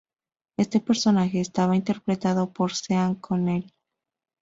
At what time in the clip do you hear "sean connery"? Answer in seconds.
2.73-3.71